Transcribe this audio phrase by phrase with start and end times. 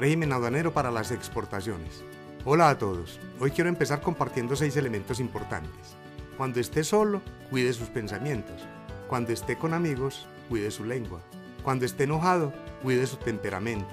[0.00, 2.02] Régimen aduanero para las exportaciones.
[2.46, 3.20] Hola a todos.
[3.38, 5.94] Hoy quiero empezar compartiendo seis elementos importantes.
[6.38, 8.62] Cuando esté solo, cuide sus pensamientos.
[9.08, 11.20] Cuando esté con amigos, cuide su lengua.
[11.62, 12.50] Cuando esté enojado,
[12.82, 13.90] cuide su temperamento.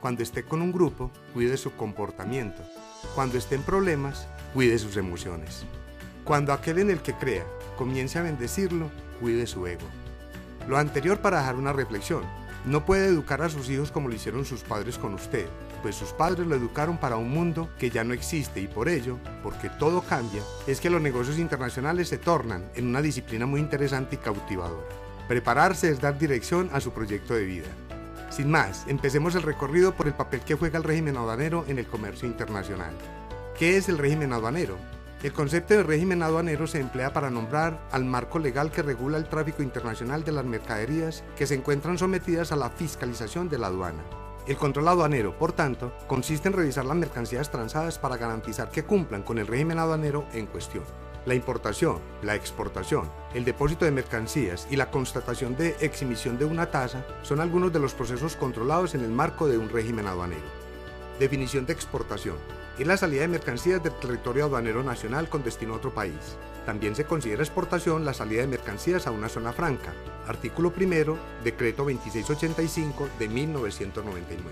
[0.00, 2.62] Cuando esté con un grupo, cuide su comportamiento.
[3.16, 5.64] Cuando esté en problemas, cuide sus emociones.
[6.22, 7.44] Cuando aquel en el que crea
[7.76, 8.88] comience a bendecirlo,
[9.20, 9.88] cuide su ego.
[10.68, 12.22] Lo anterior para dejar una reflexión.
[12.66, 15.46] No puede educar a sus hijos como lo hicieron sus padres con usted,
[15.82, 19.16] pues sus padres lo educaron para un mundo que ya no existe y por ello,
[19.42, 24.16] porque todo cambia, es que los negocios internacionales se tornan en una disciplina muy interesante
[24.16, 24.86] y cautivadora.
[25.26, 27.68] Prepararse es dar dirección a su proyecto de vida.
[28.28, 31.86] Sin más, empecemos el recorrido por el papel que juega el régimen aduanero en el
[31.86, 32.92] comercio internacional.
[33.58, 34.76] ¿Qué es el régimen aduanero?
[35.22, 39.28] El concepto de régimen aduanero se emplea para nombrar al marco legal que regula el
[39.28, 44.02] tráfico internacional de las mercaderías que se encuentran sometidas a la fiscalización de la aduana.
[44.46, 49.22] El control aduanero, por tanto, consiste en revisar las mercancías transadas para garantizar que cumplan
[49.22, 50.84] con el régimen aduanero en cuestión.
[51.26, 56.70] La importación, la exportación, el depósito de mercancías y la constatación de exhibición de una
[56.70, 60.48] tasa son algunos de los procesos controlados en el marco de un régimen aduanero.
[61.18, 62.36] Definición de exportación
[62.78, 66.38] es la salida de mercancías del territorio aduanero nacional con destino a otro país.
[66.64, 69.92] También se considera exportación la salida de mercancías a una zona franca.
[70.26, 74.50] Artículo primero, Decreto 2685 de 1999.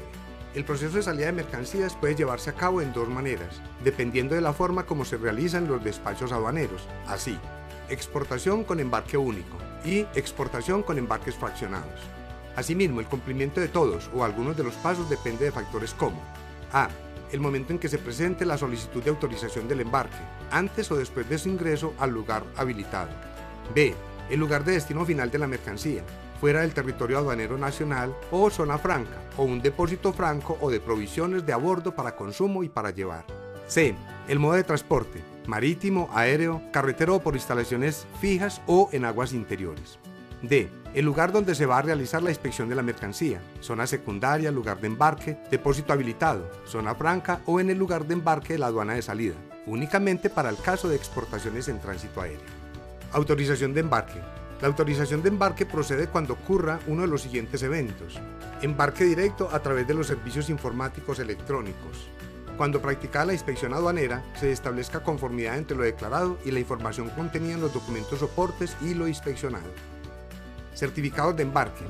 [0.54, 4.40] El proceso de salida de mercancías puede llevarse a cabo en dos maneras, dependiendo de
[4.40, 7.38] la forma como se realizan los despachos aduaneros, así,
[7.88, 12.00] exportación con embarque único y exportación con embarques fraccionados.
[12.56, 16.20] Asimismo, el cumplimiento de todos o algunos de los pasos depende de factores como
[16.72, 16.88] a
[17.32, 20.16] el momento en que se presente la solicitud de autorización del embarque,
[20.50, 23.10] antes o después de su ingreso al lugar habilitado.
[23.74, 23.94] B.
[24.30, 26.02] El lugar de destino final de la mercancía,
[26.40, 31.44] fuera del territorio aduanero nacional o zona franca, o un depósito franco o de provisiones
[31.44, 33.24] de a bordo para consumo y para llevar.
[33.66, 33.94] C.
[34.28, 39.98] El modo de transporte, marítimo, aéreo, carretero o por instalaciones fijas o en aguas interiores.
[40.42, 40.70] D.
[40.94, 44.80] El lugar donde se va a realizar la inspección de la mercancía, zona secundaria, lugar
[44.80, 48.94] de embarque, depósito habilitado, zona franca o en el lugar de embarque de la aduana
[48.94, 49.34] de salida,
[49.66, 52.40] únicamente para el caso de exportaciones en tránsito aéreo.
[53.12, 54.18] Autorización de embarque.
[54.62, 58.18] La autorización de embarque procede cuando ocurra uno de los siguientes eventos.
[58.62, 62.08] Embarque directo a través de los servicios informáticos electrónicos.
[62.56, 67.54] Cuando practicada la inspección aduanera, se establezca conformidad entre lo declarado y la información contenida
[67.54, 69.68] en los documentos soportes y lo inspeccionado.
[70.78, 71.84] Certificados de embarque.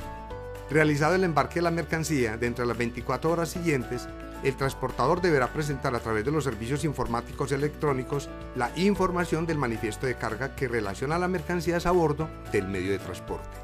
[0.70, 4.08] Realizado el embarque de la mercancía dentro de las 24 horas siguientes,
[4.42, 10.06] el transportador deberá presentar a través de los servicios informáticos electrónicos la información del manifiesto
[10.06, 13.58] de carga que relaciona las mercancías a bordo del medio de transporte.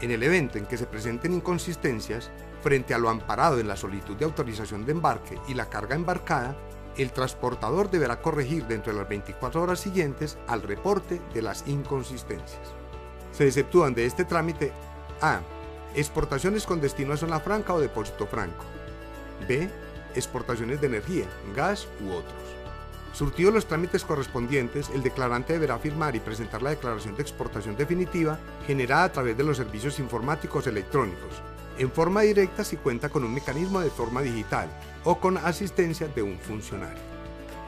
[0.00, 2.30] En el evento en que se presenten inconsistencias,
[2.62, 6.56] frente a lo amparado en la solicitud de autorización de embarque y la carga embarcada,
[6.96, 12.78] el transportador deberá corregir dentro de las 24 horas siguientes al reporte de las inconsistencias.
[13.32, 14.72] Se exceptúan de este trámite
[15.20, 15.40] A.
[15.94, 18.64] Exportaciones con destino a zona franca o depósito franco.
[19.46, 19.70] B.
[20.14, 22.58] Exportaciones de energía, gas u otros.
[23.12, 28.38] Surtidos los trámites correspondientes, el declarante deberá firmar y presentar la declaración de exportación definitiva
[28.66, 31.42] generada a través de los servicios informáticos electrónicos,
[31.78, 34.68] en forma directa si cuenta con un mecanismo de forma digital
[35.04, 37.17] o con asistencia de un funcionario.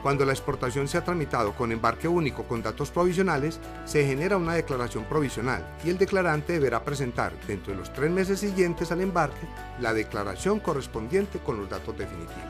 [0.01, 4.55] Cuando la exportación se ha tramitado con embarque único con datos provisionales, se genera una
[4.55, 9.45] declaración provisional y el declarante deberá presentar dentro de los tres meses siguientes al embarque
[9.79, 12.41] la declaración correspondiente con los datos definitivos.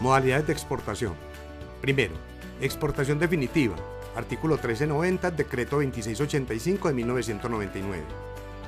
[0.00, 1.14] Modalidades de exportación.
[1.80, 2.14] Primero,
[2.60, 3.76] exportación definitiva,
[4.14, 8.04] artículo 1390, decreto 2685 de 1999.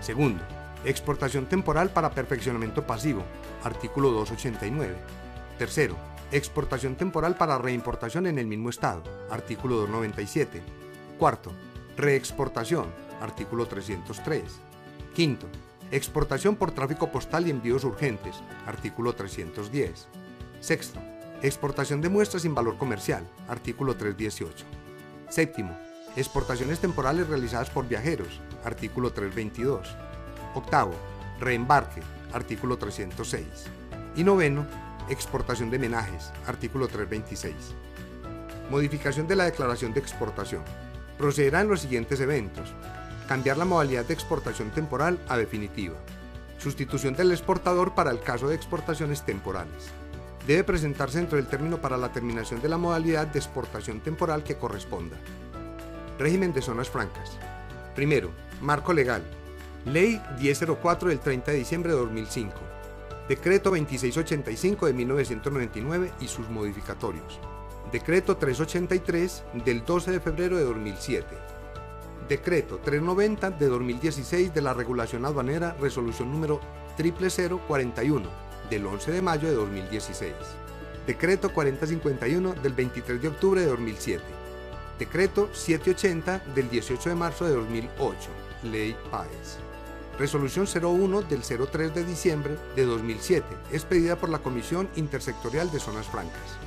[0.00, 0.42] Segundo,
[0.86, 3.24] exportación temporal para perfeccionamiento pasivo,
[3.62, 4.96] artículo 289.
[5.58, 5.96] Tercero,
[6.30, 10.60] Exportación temporal para reimportación en el mismo estado, artículo 297.
[11.18, 11.52] Cuarto,
[11.96, 12.92] reexportación,
[13.22, 14.42] artículo 303.
[15.14, 15.46] Quinto,
[15.90, 18.36] exportación por tráfico postal y envíos urgentes,
[18.66, 20.06] artículo 310.
[20.60, 21.00] Sexto,
[21.40, 24.66] exportación de muestras sin valor comercial, artículo 318.
[25.30, 25.74] Séptimo,
[26.14, 29.96] exportaciones temporales realizadas por viajeros, artículo 322.
[30.54, 30.92] Octavo,
[31.40, 32.02] reembarque,
[32.34, 33.46] artículo 306.
[34.14, 34.66] Y noveno,
[35.10, 37.54] Exportación de menajes, artículo 326.
[38.70, 40.62] Modificación de la declaración de exportación.
[41.16, 42.74] Procederá en los siguientes eventos.
[43.26, 45.96] Cambiar la modalidad de exportación temporal a definitiva.
[46.58, 49.88] Sustitución del exportador para el caso de exportaciones temporales.
[50.46, 54.56] Debe presentarse dentro del término para la terminación de la modalidad de exportación temporal que
[54.58, 55.16] corresponda.
[56.18, 57.38] Régimen de zonas francas.
[57.94, 59.22] Primero, marco legal.
[59.86, 62.67] Ley 1004 del 30 de diciembre de 2005
[63.28, 67.38] Decreto 2685 de 1999 y sus modificatorios.
[67.92, 71.26] Decreto 383 del 12 de febrero de 2007.
[72.26, 76.58] Decreto 390 de 2016 de la Regulación Aduanera, resolución número
[76.96, 78.28] 00041
[78.70, 80.32] del 11 de mayo de 2016.
[81.06, 84.24] Decreto 4051 del 23 de octubre de 2007.
[84.98, 88.16] Decreto 780 del 18 de marzo de 2008.
[88.64, 89.58] Ley PAES.
[90.18, 96.08] Resolución 01 del 03 de diciembre de 2007, expedida por la Comisión Intersectorial de Zonas
[96.08, 96.58] Francas.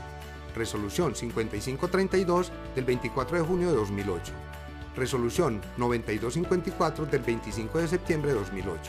[0.56, 4.32] Resolución 5532 del 24 de junio de 2008.
[4.96, 8.80] Resolución 9254 del 25 de septiembre de 2008.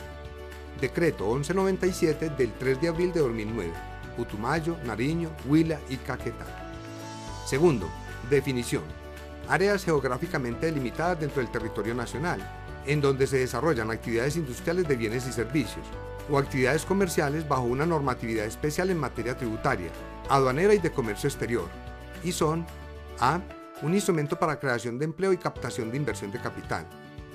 [0.80, 3.72] Decreto 1197 del 3 de abril de 2009.
[4.16, 6.46] Putumayo, Nariño, Huila y Caquetá.
[7.46, 7.88] Segundo,
[8.30, 8.84] definición.
[9.48, 15.26] Áreas geográficamente delimitadas dentro del territorio nacional, en donde se desarrollan actividades industriales de bienes
[15.26, 15.86] y servicios,
[16.30, 19.90] o actividades comerciales bajo una normatividad especial en materia tributaria,
[20.28, 21.68] aduanera y de comercio exterior,
[22.24, 22.66] y son
[23.20, 23.40] A.
[23.82, 26.86] Un instrumento para creación de empleo y captación de inversión de capital.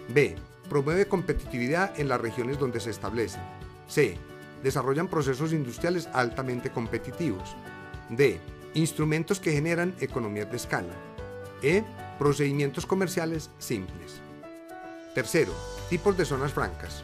[0.08, 0.36] B.
[0.70, 3.42] Promueve competitividad en las regiones donde se establecen.
[3.88, 4.18] C.
[4.64, 7.54] Desarrollan procesos industriales altamente competitivos.
[8.10, 8.40] D.
[8.76, 10.94] Instrumentos que generan economías de escala.
[11.62, 11.84] E.
[12.18, 14.22] Procedimientos comerciales simples.
[15.18, 15.52] Tercero,
[15.90, 17.04] tipos de zonas francas.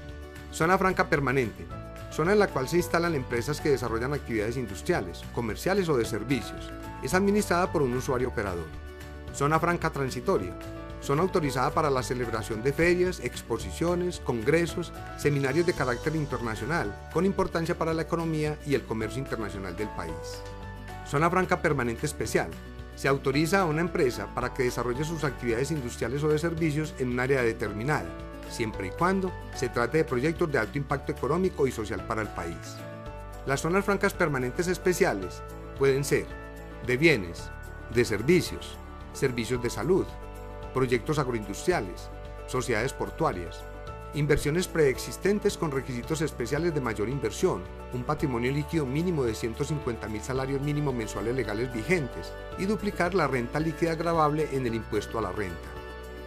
[0.51, 1.65] Zona franca permanente,
[2.12, 6.71] zona en la cual se instalan empresas que desarrollan actividades industriales, comerciales o de servicios.
[7.01, 8.68] Es administrada por un usuario operador.
[9.33, 10.54] Zona franca transitoria,
[11.01, 17.75] zona autorizada para la celebración de ferias, exposiciones, congresos, seminarios de carácter internacional, con importancia
[17.75, 20.13] para la economía y el comercio internacional del país.
[21.10, 22.51] Zona franca permanente especial,
[22.95, 27.10] se autoriza a una empresa para que desarrolle sus actividades industriales o de servicios en
[27.10, 28.10] un área determinada,
[28.50, 32.30] siempre y cuando se trate de proyectos de alto impacto económico y social para el
[32.30, 32.78] país.
[33.45, 35.42] Las zonas francas permanentes especiales
[35.78, 36.25] pueden ser
[36.86, 37.50] de bienes,
[37.94, 38.78] de servicios,
[39.13, 40.06] servicios de salud,
[40.74, 42.10] proyectos agroindustriales,
[42.48, 43.63] sociedades portuarias,
[44.13, 47.63] inversiones preexistentes con requisitos especiales de mayor inversión,
[47.94, 53.27] un patrimonio líquido mínimo de 150 mil salarios mínimos mensuales legales vigentes y duplicar la
[53.27, 55.69] renta líquida agravable en el impuesto a la renta.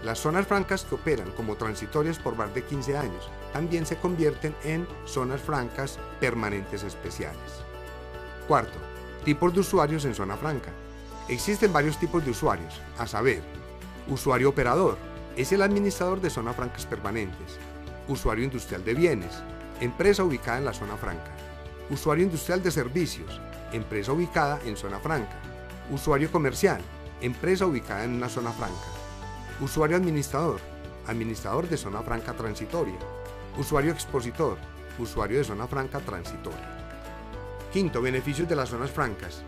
[0.04, 4.54] Las zonas francas que operan como transitorias por más de 15 años también se convierten
[4.64, 7.64] en zonas francas permanentes especiales.
[8.48, 8.78] Cuarto,
[9.24, 10.70] tipos de usuarios en zona franca.
[11.28, 13.42] Existen varios tipos de usuarios, a saber,
[14.08, 14.96] usuario operador,
[15.36, 17.58] es el administrador de zonas francas permanentes,
[18.08, 19.42] usuario industrial de bienes,
[19.80, 21.30] empresa ubicada en la zona franca,
[21.90, 23.40] usuario industrial de servicios,
[23.72, 25.36] empresa ubicada en zona franca,
[25.90, 26.80] usuario comercial,
[27.20, 28.86] empresa ubicada en una zona franca,
[29.60, 30.60] usuario administrador,
[31.06, 32.98] administrador de zona franca transitoria,
[33.58, 34.56] usuario expositor,
[34.98, 36.76] usuario de zona franca transitoria.
[37.72, 39.42] Quinto, beneficios de las zonas francas.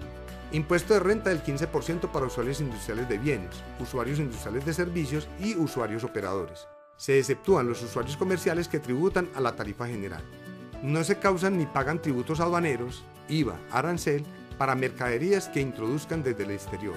[0.51, 5.55] Impuesto de renta del 15% para usuarios industriales de bienes, usuarios industriales de servicios y
[5.57, 10.23] usuarios operadores se exceptúan los usuarios comerciales que tributan a la tarifa general.
[10.83, 14.25] No se causan ni pagan tributos aduaneros, IVA, arancel,
[14.59, 16.97] para mercaderías que introduzcan desde el exterior.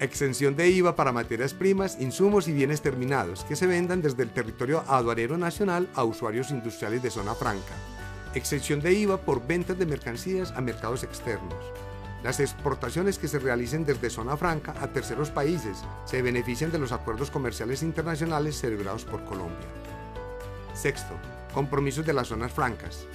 [0.00, 4.30] Exención de IVA para materias primas, insumos y bienes terminados que se vendan desde el
[4.30, 7.74] territorio aduanero nacional a usuarios industriales de zona franca.
[8.34, 11.54] Exención de IVA por ventas de mercancías a mercados externos.
[12.22, 16.90] Las exportaciones que se realicen desde zona franca a terceros países se benefician de los
[16.90, 19.68] acuerdos comerciales internacionales celebrados por Colombia.
[20.74, 21.14] Sexto,
[21.54, 23.06] compromisos de las zonas francas.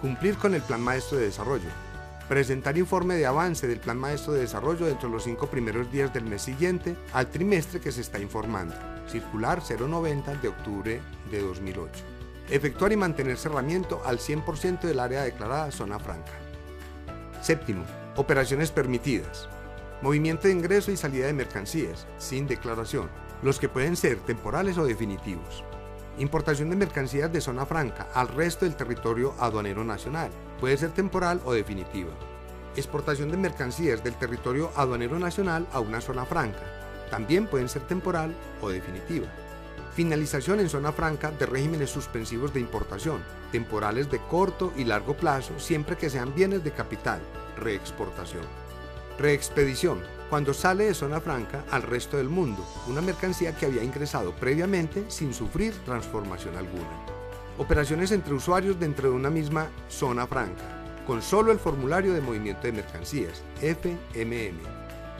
[0.00, 1.68] Cumplir con el Plan Maestro de Desarrollo.
[2.28, 6.12] Presentar informe de avance del Plan Maestro de Desarrollo dentro de los cinco primeros días
[6.12, 8.74] del mes siguiente al trimestre que se está informando.
[9.06, 11.92] Circular 090 de octubre de 2008.
[12.48, 16.32] Efectuar y mantener cerramiento al 100% del área declarada zona franca.
[17.42, 17.84] Séptimo,
[18.18, 19.46] Operaciones permitidas.
[20.00, 23.10] Movimiento de ingreso y salida de mercancías, sin declaración,
[23.42, 25.62] los que pueden ser temporales o definitivos.
[26.18, 31.42] Importación de mercancías de zona franca al resto del territorio aduanero nacional, puede ser temporal
[31.44, 32.10] o definitiva.
[32.74, 36.62] Exportación de mercancías del territorio aduanero nacional a una zona franca,
[37.10, 39.26] también pueden ser temporal o definitiva.
[39.94, 45.60] Finalización en zona franca de regímenes suspensivos de importación, temporales de corto y largo plazo,
[45.60, 47.20] siempre que sean bienes de capital,
[47.56, 48.44] reexportación.
[49.18, 54.32] Reexpedición, cuando sale de zona franca al resto del mundo, una mercancía que había ingresado
[54.32, 57.06] previamente sin sufrir transformación alguna.
[57.58, 60.64] Operaciones entre usuarios dentro de una misma zona franca,
[61.06, 64.58] con solo el formulario de movimiento de mercancías, FMM.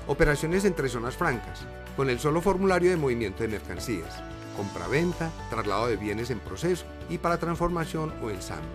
[0.08, 1.60] Operaciones entre zonas francas,
[1.96, 4.22] con el solo formulario de movimiento de mercancías,
[4.56, 8.68] compra-venta, traslado de bienes en proceso y para transformación o ensamble.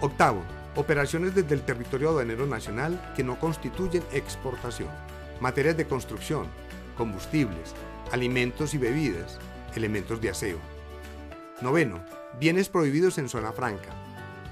[0.00, 0.42] Octavo,
[0.80, 4.88] Operaciones desde el territorio aduanero nacional que no constituyen exportación.
[5.38, 6.46] Materias de construcción,
[6.96, 7.74] combustibles,
[8.12, 9.38] alimentos y bebidas,
[9.76, 10.58] elementos de aseo.
[11.60, 12.02] Noveno.
[12.40, 13.90] Bienes prohibidos en zona franca.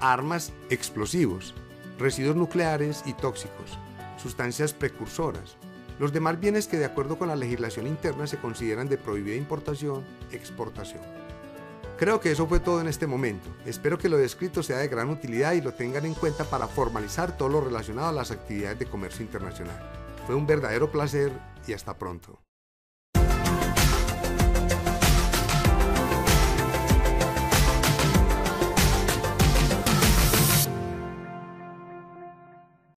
[0.01, 1.55] Armas, explosivos,
[1.97, 3.79] residuos nucleares y tóxicos,
[4.21, 5.57] sustancias precursoras.
[5.97, 10.03] Los demás bienes que de acuerdo con la legislación interna se consideran de prohibida importación,
[10.31, 11.01] exportación.
[11.99, 13.49] Creo que eso fue todo en este momento.
[13.65, 17.35] Espero que lo descrito sea de gran utilidad y lo tengan en cuenta para formalizar
[17.35, 19.77] todo lo relacionado a las actividades de comercio internacional.
[20.25, 21.29] Fue un verdadero placer
[21.67, 22.39] y hasta pronto.